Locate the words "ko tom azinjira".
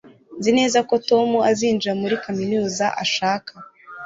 0.89-1.93